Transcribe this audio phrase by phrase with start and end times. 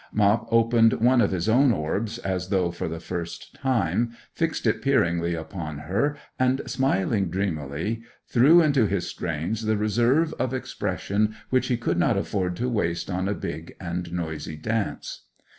[0.11, 4.81] Mop opened one of his own orbs, as though for the first time, fixed it
[4.81, 11.67] peeringly upon her, and smiling dreamily, threw into his strains the reserve of expression which
[11.67, 15.27] he could not afford to waste on a big and noisy dance.